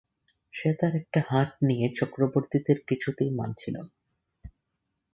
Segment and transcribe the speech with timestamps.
[0.53, 3.93] সে তার একটা হাট নিয়ে চক্রবর্তীদের কিছুতে মানছিল না।